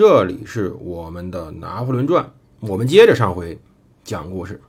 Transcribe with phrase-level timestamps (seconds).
[0.00, 2.24] 这里是我们的《拿破仑传》。
[2.60, 3.58] 我们接着上回
[4.02, 4.62] 讲故事。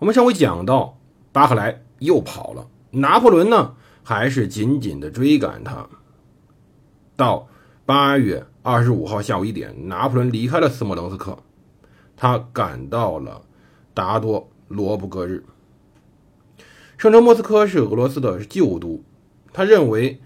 [0.00, 0.98] 我们上回讲到，
[1.30, 3.76] 巴赫莱又跑了，拿破仑呢？
[4.02, 5.88] 还是紧紧的追赶他。
[7.14, 7.46] 到
[7.86, 11.38] 八月二十五号下午一点，拿破仑离开了斯摩棱斯克，
[12.16, 13.42] 他赶到了
[13.94, 15.44] 达多罗布戈日。
[16.98, 19.04] 圣城莫斯科是俄罗斯的旧都，
[19.52, 20.20] 他认为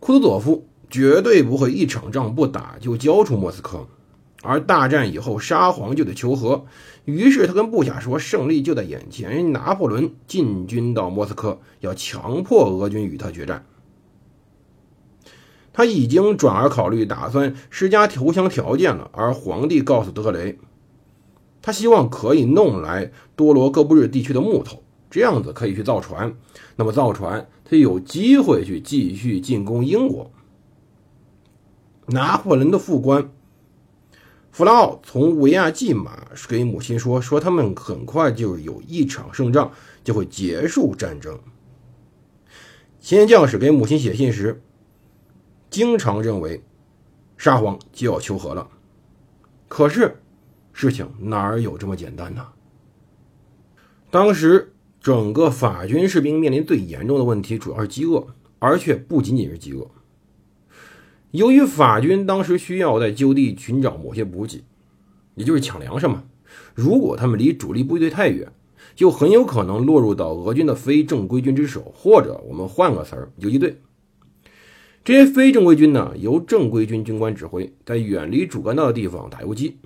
[0.00, 3.86] 库图佐夫绝对不会一场仗不打就交出莫斯科。
[4.42, 6.66] 而大战以后，沙皇就得求和，
[7.04, 13.66] 于是他跟部下说：“胜利就在眼前。”拿破仑进军到莫斯科，要强迫俄军与他决战。
[15.72, 19.10] 他已经转而考虑，打算施加投降条件了。
[19.12, 20.58] 而皇帝告诉德克雷，
[21.60, 26.36] 他希望可以弄来多罗戈布日地区的木头，这样子可以去造船。
[26.76, 30.30] 那么造船，他有机会去继续进攻英国。
[32.06, 33.30] 拿破仑的副官。
[34.50, 39.70] 弗拉奥从维亚季马给母亲说：“说他们很快就有一场胜仗，
[40.02, 41.38] 就会结束战争。”
[42.98, 44.62] 前线将士给母亲写信时，
[45.68, 46.62] 经常认为
[47.36, 48.66] 沙皇就要求和了。
[49.68, 50.16] 可是
[50.72, 52.48] 事情哪有这么简单呢？
[54.10, 58.26] 当时整个法军士兵面临最严重的问题，主要是饥饿，
[58.58, 59.86] 而且不仅仅是饥饿。
[61.32, 64.62] 由于法军当时需要在就地寻找某些补给，
[65.34, 66.24] 也就是抢粮食嘛。
[66.74, 68.50] 如果他们离主力部队太远，
[68.94, 73.78] 就很有可能落入到俄军的非正规军之手，或者我们换个词儿，游击队。
[75.04, 79.76] 这些非正规军呢，由正规军军官指挥，在远离主干道的地方打游击。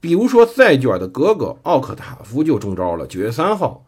[0.00, 3.06] 比如说，塞居尔的哥哥奥克塔夫就中招了。
[3.06, 3.86] 九月三号，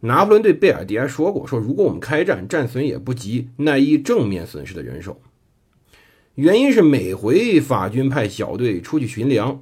[0.00, 5.20] 拿破仑对贝尔迪埃说过：“说如果我们开战，战损也不及奈伊正面损失的人手。”
[6.34, 9.60] 原因是每回法军派小队出去巡粮，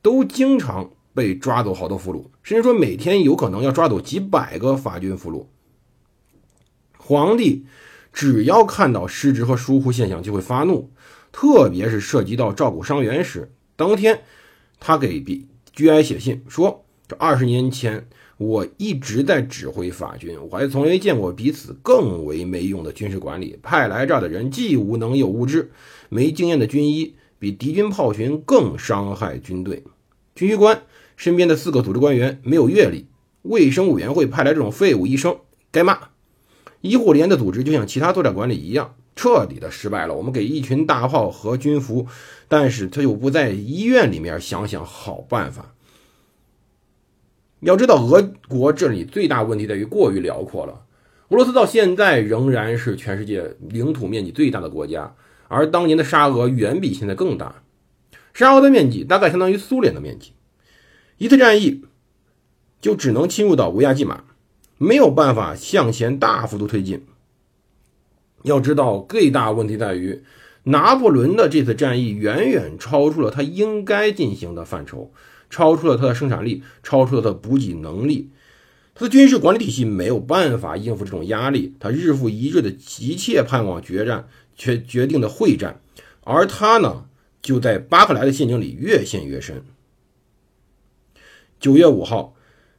[0.00, 5.46] 都经常被抓走好多俘虏，甚至说每天有可能要抓走几百个法军俘虏。
[6.96, 7.66] 皇帝
[8.12, 10.90] 只要看到失职和疏忽现象，就会发怒，
[11.32, 13.52] 特别是涉及到照顾伤员时。
[13.76, 14.22] 当天，
[14.80, 18.08] 他给比居埃写信说：“这二十年前。”
[18.42, 23.56] 我一直在指挥法军，我还从未见过彼此更为没用的军事管理。
[23.62, 25.70] 派来这儿的人既无能又无知，
[26.08, 29.84] 没经验的军医比敌军炮群更伤害军队。
[30.34, 30.82] 军需官
[31.16, 33.06] 身边的四个组织官员没有阅历，
[33.42, 35.36] 卫生委员会派来这种废物医生，
[35.70, 35.98] 该骂。
[36.80, 40.14] 医护连的组织就像其他作战管理一样，彻底的失败了。
[40.14, 42.08] 我们给一群大炮和军服，
[42.48, 45.74] 但是他又不在医院里面想想好办法。
[47.62, 50.82] 要知道，俄国这里最大问题在于过于辽阔了。
[51.28, 55.14] 俄罗斯到现在仍然是全世界领土面积最大的国家，
[55.46, 57.62] 而当年的沙俄远比现在更大。
[58.34, 60.32] 沙俄的面积大概相当于苏联的面积，
[61.18, 61.84] 一次战役
[62.80, 64.24] 就只能侵入到乌亚季马，
[64.76, 67.06] 没有办法向前大幅度推进。
[68.42, 70.24] 要知道，最大问题在于
[70.64, 75.12] 拿破仑的这次战役远远超出了他应该进行的范畴。
[75.52, 78.30] 超出了他的生产力，超出了他的补给能力，
[78.94, 81.74] 他的军事管理体系没有办法应付这种压力。
[81.78, 84.26] 他日复一日的急切盼望决战，
[84.56, 85.82] 却决定的会战，
[86.24, 87.04] 而他呢，
[87.42, 89.62] 就在巴克莱的陷阱里越陷越深。
[91.60, 92.34] 九月五号，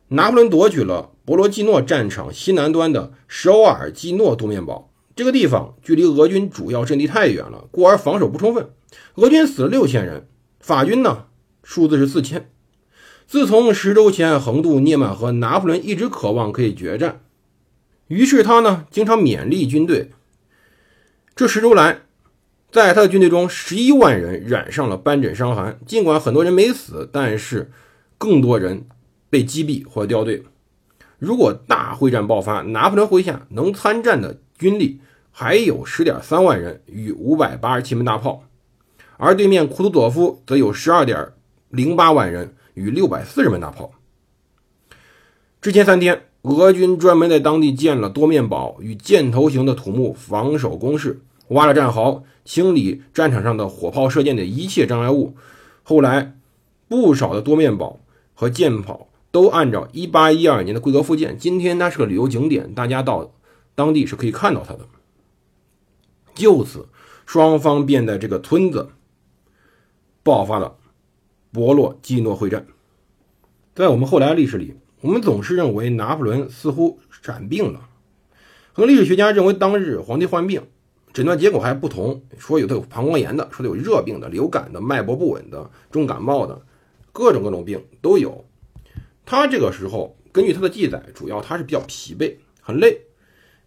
[0.08, 8.70] 拿破仑夺取了博罗季诺战场西南端的首尔基诺多面堡，这个地方距离俄军主要阵地太远了，故而防守不充分。
[9.16, 10.28] 俄军死了六千人，
[10.60, 11.28] 法军呢，
[11.62, 12.50] 数字是四千。
[13.28, 17.22] 自从十周前横渡涅曼河，拿破仑一直渴望可以决战，
[18.08, 20.12] 于是他呢经常勉励军队。
[21.36, 22.02] 这十周来，
[22.72, 25.80] 在他的军队中，十一万人染上了斑疹伤寒。
[25.86, 27.72] 尽管很多人没死，但是
[28.20, 28.86] 更多人
[29.30, 30.44] 被击毙或掉队。
[31.18, 35.00] 如果大会战爆发，拿破仑麾下能参战的军力
[35.31, 38.44] 还有十点三万人与五百八十七门大炮，
[39.18, 41.30] 而对面库图佐夫则有十二点
[41.74, 42.56] 零八万人。
[42.75, 43.92] 与六百四十门大炮。
[45.62, 55.36] 之前三天，俄军专门在当地建了多面堡与箭头形的土木防守工事，挖了战壕，清理战场上的火炮射箭的一切障碍物。
[55.84, 56.36] 后来，
[56.88, 58.00] 不少的多面堡
[58.34, 61.38] 和舰堡都按照1812年的规格复建。
[61.38, 63.36] 今天它是个旅游景点，大家到
[63.76, 64.80] 当地是可以看到它的。
[66.34, 66.90] 就此，
[67.28, 68.90] 双方便在这个村子
[70.24, 70.78] 爆发了
[71.54, 72.66] 博洛基诺会战。
[73.76, 77.88] 在我们后来的历史里，我们总是认为拿破仑似乎染病了。
[78.74, 80.64] 和历史学家认为当日皇帝患病，
[81.14, 86.60] 诊断结果还不同，说有的有膀胱炎的，说的有热病的、流感的、脉搏不稳的、重感冒的，
[87.12, 88.46] 各种各种病都有。
[89.24, 93.02] 他这个时候根据他的记载，主要他是比较疲惫，很累，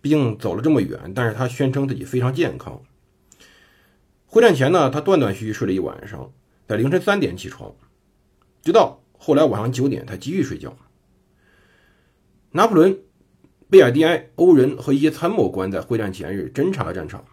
[0.00, 2.83] 毕竟走了这么远，但是他宣称自己非常健康。
[4.27, 6.33] 会战前呢，他断断续续睡了一晚上，
[6.66, 7.74] 在凌晨三点起床，
[8.62, 10.76] 直到后来晚上九点他继续睡觉。
[12.52, 12.98] 拿破仑。
[13.68, 17.24] 贝尔蒂埃、欧仁和一些参谋官在会战前日侦察了战场。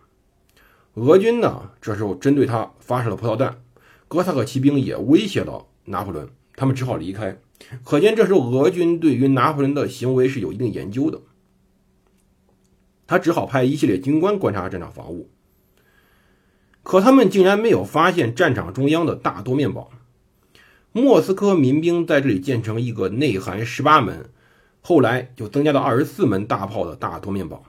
[0.96, 3.62] 俄军呢，这时候针对他发射了葡萄弹，
[4.08, 7.40] 哥萨克骑兵也威胁到拿破仑，他们只好离开。
[7.84, 11.22] 可见这时候俄军对于拿破仑的行为是有一定研究的。
[13.06, 15.30] 他只好派一系列军官观察战场防务，
[16.84, 19.90] 可他们竟然没有发现战场中央的大多面堡。
[20.92, 24.30] 莫斯科民兵在这里建成一个内含十八门。
[24.86, 27.64] 后来就增加到二十四门大炮的大多面堡，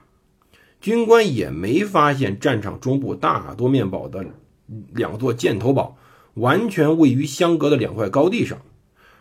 [0.81, 4.25] 军官也没发现战场中部大多面堡的
[4.91, 5.95] 两座箭头堡
[6.33, 8.59] 完全位于相隔的两块高地上，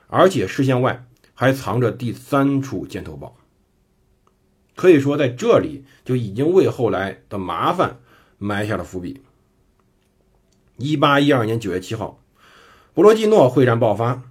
[0.09, 3.37] 而且视线外还藏着第三处箭头堡。
[4.75, 8.01] 可以说，在这里就已经为后来的麻烦
[8.39, 9.21] 埋下了伏笔。
[10.77, 12.21] 一八一二年九月七号，
[12.95, 14.23] 博罗季诺会战爆发。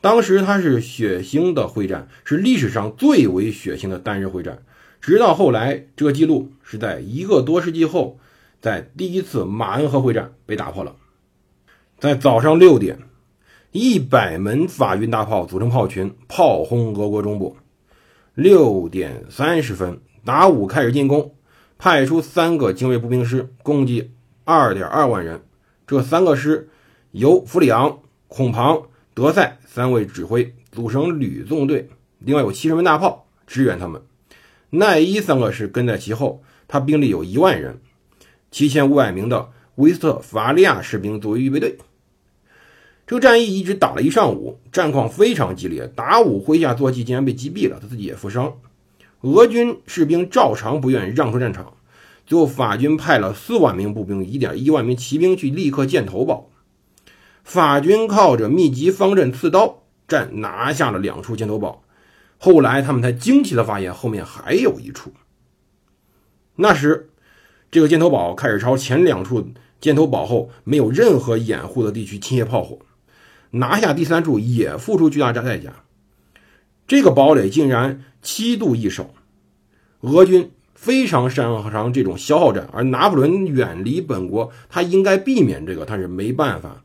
[0.00, 4.62] 当时它是血腥的会战，是历史上最为血腥的单日会战。
[5.00, 8.18] 直到后来，这个记录是在一个多世纪后，
[8.60, 10.96] 在第一次马恩河会战被打破了。
[11.98, 12.98] 在早上六点，
[13.70, 17.56] 一百门法军大炮组成炮群，炮轰俄国中部。
[18.34, 21.34] 六点三十分，达武开始进攻，
[21.78, 24.10] 派出三个精锐步兵师，共计
[24.44, 25.42] 二点二万人。
[25.92, 26.70] 这三个师
[27.10, 28.84] 由弗里昂、孔庞。
[29.12, 34.00] 德塞三位指挥组成旅纵队，另外有七十门大炮支援他们。
[34.70, 37.78] 奈伊三个师跟在其后，他兵力有一万人，
[38.50, 41.76] 七千五百名的威斯特伐利亚士兵作为预备队。
[43.06, 45.86] 这个战役一直打了一上午，战况非常激烈。
[45.88, 48.54] 达武麾下坐骑竟然被击毙了，他自己也负伤。
[49.20, 51.74] 俄军士兵照常不愿让出战场，
[52.32, 56.48] 就法军派了四万名步兵、一点一万名骑兵去立刻建头堡。
[57.44, 61.84] 法军靠着密集方阵刺刀战拿下了两处箭头堡，
[62.38, 65.12] 后来他们才惊奇地发现后面还有一处。
[66.56, 67.10] 那时，
[67.70, 72.78] 这个箭头堡开始朝前两处箭头堡后没有任何掩护的地区倾泻炮火，
[73.50, 75.84] 拿下第三处也付出巨大代价。
[76.86, 79.12] 这个堡垒竟然七度易手，
[80.00, 80.50] 俄军
[80.82, 86.82] 非常擅长这种消耗战，而拿破仑远离本国，他应该避免这个，但是没办法。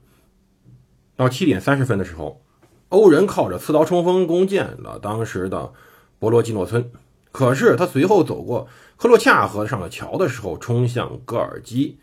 [1.16, 2.44] 到七点三十分的时候，
[2.90, 5.74] 欧仁靠着刺刀冲锋攻建了当时的
[6.20, 6.92] 博罗基诺村。
[7.32, 8.68] 可是他随后走过
[8.98, 11.98] 克洛恰河上的桥的时候，冲向戈尔基，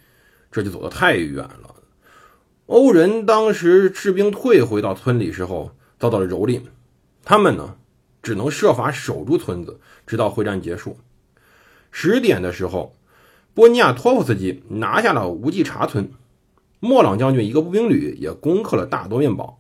[0.51, 1.77] 这就走得太远了。
[2.67, 5.71] 欧仁当时士兵退回到村里时候
[6.01, 6.63] 遭到了蹂躏，
[7.23, 7.77] 他们呢
[8.21, 10.99] 只能设法守住村子，直到会战结束。
[11.97, 12.93] 十点的时候，
[13.55, 16.11] 波尼亚托夫斯基拿下了无忌查村。
[16.81, 19.59] 莫朗将军一个步兵旅也攻克了大多面堡，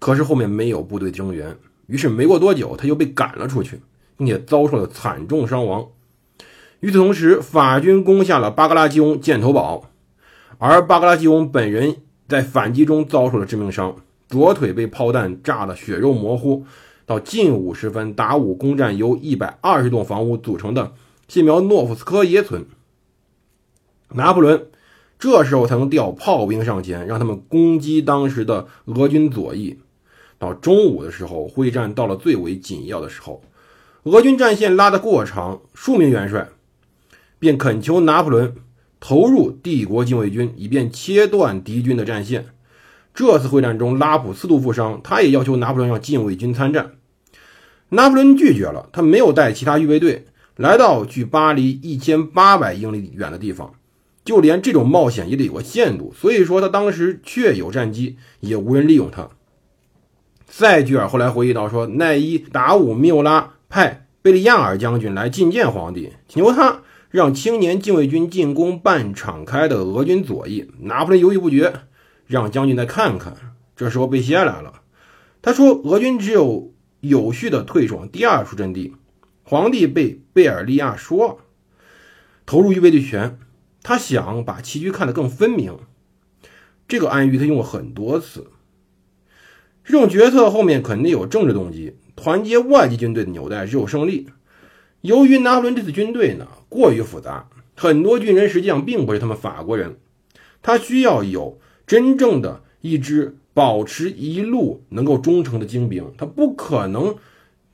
[0.00, 3.80] 可是后面没有部队增援，于是没过多久他就被赶了出去，
[4.16, 5.86] 并且遭受了惨重伤亡。
[6.80, 9.88] 与此同时，法军攻下了巴格拉基翁箭头堡，
[10.58, 13.94] 而巴格拉基翁本人在反击中遭受了致命伤，
[14.28, 16.64] 左腿被炮弹炸得血肉模糊。
[17.06, 20.92] 到近午时分，达武攻占由一百二十栋房屋组成的
[21.28, 22.66] 谢苗诺夫斯科耶村，
[24.10, 24.68] 拿破仑。
[25.18, 29.78] 这时候才能调炮兵上前，让他们攻击当时的俄军左翼。
[30.38, 33.42] 到中午的时候，会战到了最为紧要的时候，
[34.02, 36.50] 俄军战线拉得过长，数名元帅
[37.38, 38.54] 便恳求拿破仑
[39.00, 42.48] 投入帝国禁卫军，以便切断敌军的战线。
[43.14, 46.92] 这次会战中，拉普四度负伤，他也要求拿破仑让禁卫军参战。
[47.88, 50.26] 拿破仑拒绝了，他没有带其他预备队
[50.56, 53.74] 来到距巴黎一千八百英里远的地方。
[54.24, 59.28] 就连这种冒险也得有个限度，所以说他当时确有战机，也无人利用他。
[60.48, 70.68] 塞居尔后来回忆到说，奈伊达武缪拉派贝利亚尔将军来觐见皇帝，请求他让青年禁卫军进攻半敞开的俄军左翼。
[70.80, 71.72] 拿破仑犹豫不决，
[72.26, 73.36] 让将军再看看。
[73.76, 74.80] 这时候贝西埃来了，
[75.40, 78.94] 他说：“俄军只有有序的退守第二处阵地。”
[79.48, 81.38] 皇帝被贝尔利亚说
[82.44, 83.38] 投入预备队权，
[83.80, 85.78] 他想把棋局看得更分明。
[86.88, 88.50] 这个暗喻他用了很多次。
[89.84, 94.26] 这种决策后面肯定有政治动机，团结外籍军队的纽带只有胜利。
[95.02, 99.96] 由于拿破仑这次军队呢过于复杂，很多军人实际上并不是他们法国人，
[100.60, 107.14] 他需要有真正的一支保持一路能够忠诚的精兵，他不可能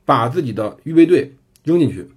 [0.05, 2.09] 把自己的预备队扔进去。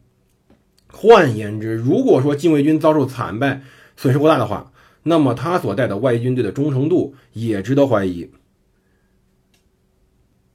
[0.93, 3.63] 换言之，如果说禁卫军遭受惨败，
[3.97, 4.73] 损失过大的话，
[5.03, 8.31] 那么他所带的外军队的忠诚度也值得怀疑。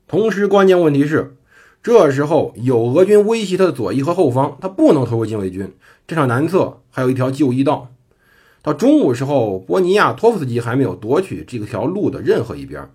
[0.08, 1.38] 同时，关键问题是，
[1.84, 5.74] 这时候有俄军威胁他的左翼和后方，他不能投入禁卫军。
[6.08, 7.92] 这场南侧还有一条旧驿道。
[8.62, 12.90] 到中午时候，波尼亚托夫斯基还没有夺取这条路的任何一边。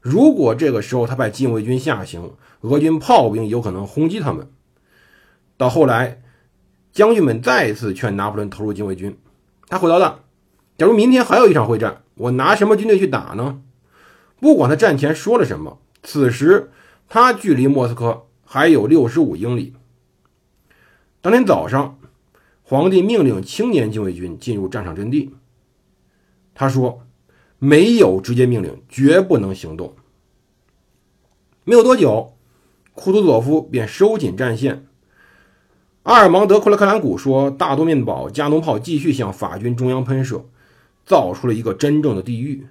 [0.00, 2.32] 如果这个时候他派禁卫军下行，
[2.62, 4.48] 俄军炮兵有可能轰击他们。
[5.56, 6.20] 到后来，
[6.92, 9.16] 将军们再次劝拿破仑投入禁卫军，
[9.68, 10.20] 他回答道
[10.76, 13.60] ：“假如明天还有一场会战，我拿什么军队去打呢？”
[14.40, 15.78] 不管他战前说了什么。
[16.02, 16.70] 此时，
[17.08, 19.74] 他距离莫斯科还有六十五英里。
[21.22, 21.98] 当天早上，
[22.62, 25.34] 皇帝命令青年禁卫军进入战场阵地。
[26.54, 27.06] 他说
[27.58, 29.94] ：“没有直接命令，绝不能行动。”
[31.64, 32.36] 没有多久，
[32.92, 34.86] 库图佐夫便收紧战线。
[36.04, 40.44] 阿尔芒德·库勒克兰古说：“大多面堡加农炮继续向法军中央喷射，
[41.06, 42.66] 造出了一个真正的地狱。”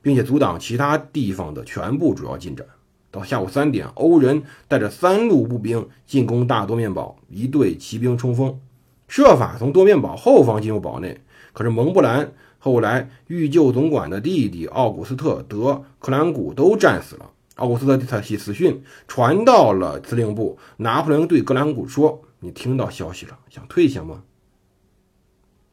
[0.00, 2.66] 并且阻挡其他地方的全部主要进展。
[3.10, 8.58] 到下午三点，欧人带着三路步兵进攻大多面堡，一队骑兵冲锋，
[9.06, 11.20] 设法从多面堡后方进入堡内。
[11.52, 15.56] 可是蒙布兰后来欲救总管的弟弟奥古斯特·德·
[15.98, 17.30] 克兰古都战死了。
[17.56, 24.24] 奥古斯特的死讯传到了司令部，拿破仑对格兰古说：“你听到消息了，想退下吗？”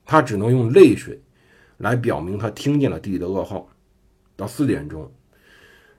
[0.05, 1.21] 他只能用泪水
[1.77, 3.67] 来表明他听见了弟弟的噩耗。
[4.35, 5.11] 到四点钟，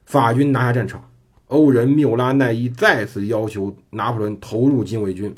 [0.07, 1.11] 法军拿下战场。
[1.49, 5.35] 欧人缪拉奈伊再次要求拿破仑投入禁卫军，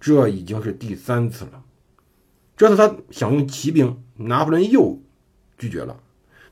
[0.00, 1.62] 这已经是第三次了。
[2.56, 4.98] 这次他想用骑兵，拿破仑又
[5.58, 6.00] 拒绝了。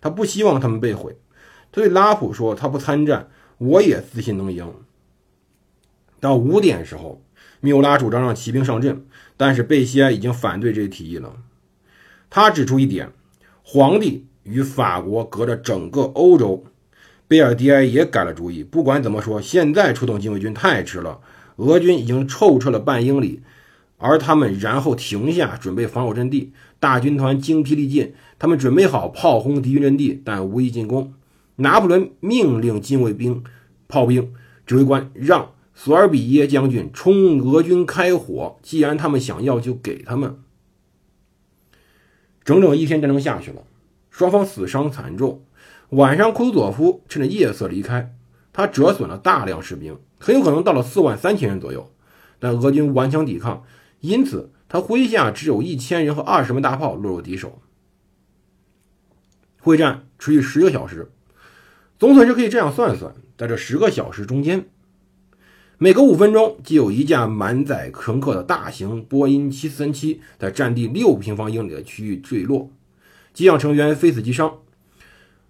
[0.00, 1.16] 他不希望他们被毁。
[1.72, 4.70] 他对拉普说：“他不参战，我也自信能赢。”
[6.20, 7.22] 到五点时候，
[7.62, 9.06] 缪拉主张让骑兵上阵，
[9.38, 11.36] 但是贝西埃已经反对这个提议了。
[12.28, 13.10] 他指出一点：
[13.62, 14.26] 皇帝。
[14.44, 16.64] 与法国隔着整个欧洲，
[17.28, 18.64] 贝尔迪埃也改了主意。
[18.64, 21.20] 不管怎么说，现在出动禁卫军太迟了。
[21.58, 23.40] 俄军已经臭撤了半英里，
[23.98, 26.52] 而他们然后停下，准备防守阵地。
[26.80, 31.14] 大军团精疲力尽，他们准备好炮轰敌军阵地，但无意进攻。
[31.54, 33.44] 拿破仑命令禁卫兵、
[33.86, 34.34] 炮兵
[34.66, 35.52] 指挥官让
[35.84, 38.56] 索尔比耶将军冲俄军开火。
[38.62, 40.38] 既然他们想要，就给他们。
[42.44, 43.64] 整整一天战争下去了。
[44.08, 45.44] 双方死伤惨重。
[45.88, 48.14] 晚上，库图佐夫趁着夜色离开，
[48.52, 51.92] 他折损了大量士兵，很有可能到了四万三千人左右。
[52.38, 53.64] 但俄军顽强抵抗，
[53.98, 57.60] 因此他麾下只有一千人和二十门大炮落入敌手。
[59.58, 61.10] 会战持续十个小时，
[61.98, 64.68] 总损失可以这样算算：在这十个小时中间，
[65.82, 72.70] 每隔五分钟就有一架满载乘客的大型波音七四三七在占地六平方英里的区域坠落。
[73.34, 74.58] 机上成员非死即伤。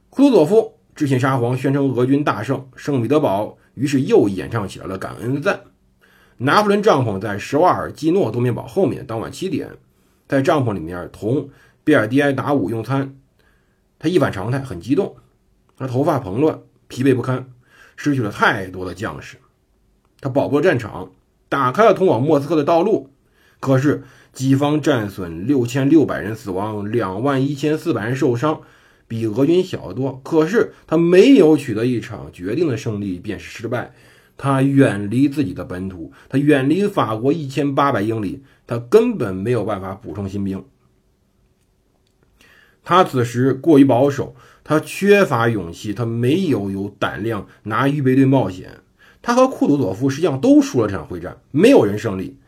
[0.09, 2.67] 库图佐夫致信沙皇，宣称俄军大胜。
[2.77, 5.65] 圣彼得堡于是又演唱起来了感恩赞。
[6.39, 9.07] 拿破仑帐篷在什瓦尔基诺多面堡后面。
[9.07, 9.73] 当晚七点，
[10.27, 11.51] 在帐篷里面同
[11.85, 13.15] 比尔迪埃打舞用餐。
[13.99, 15.15] 他一反常态，很激动。
[15.77, 16.59] 他头发蓬乱，
[16.89, 17.51] 疲惫不堪，
[17.97, 19.37] 失去了太多的将士。
[20.23, 21.13] 他保不了战场，
[21.51, 23.11] 打开了通往莫斯科的道路。
[23.61, 24.05] 可是。
[24.35, 28.63] 己方战损六千六百人死亡，两万一千四百人受伤，
[29.07, 30.23] 比俄军小得多。
[30.25, 33.93] 可是他没有取得一场决定的胜利，便是失败。
[34.39, 40.65] 他远离自己的本土，他远离法国一千八百英里，他根本没有办法补充新兵。
[42.83, 48.79] 他此时过于保守，他缺乏勇气，他没有有胆量拿预备队冒险。
[49.23, 52.39] 他和库图佐夫实际上都输了这场会战，没有人胜利。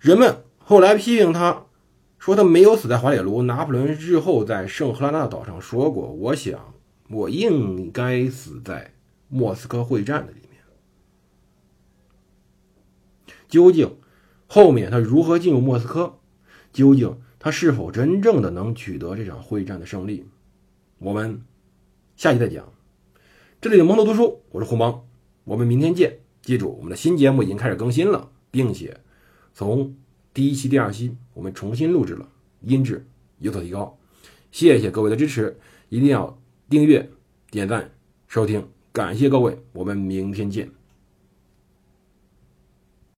[0.00, 1.66] 人们后来批评他，
[2.18, 3.42] 说他没有死在华铁卢。
[3.42, 6.74] 拿破仑日后在圣赫拉纳岛上说过：“我想，
[7.08, 8.92] 我应该死在
[9.28, 10.60] 莫斯科会战的里面。”
[13.48, 13.96] 究竟
[14.46, 16.18] 后面他如何进入莫斯科？
[16.72, 20.26] 究竟他是否真正的能取得这场会战的胜利？
[20.98, 21.42] 我们
[22.16, 22.72] 下期再讲。
[23.62, 25.02] 这里的蒙头读书，我是胡蒙，
[25.44, 26.20] 我们明天见。
[26.40, 28.98] 记住，我们的新节目已经开始更新了，并且
[29.52, 29.94] 从
[30.32, 32.26] 第一期、第二期我们重新录制了，
[32.62, 33.06] 音质
[33.38, 33.98] 有所提高。
[34.50, 35.58] 谢谢各位的支持，
[35.90, 36.40] 一定要
[36.70, 37.10] 订阅、
[37.50, 37.90] 点赞、
[38.28, 40.79] 收听，感谢各位，我们明天见。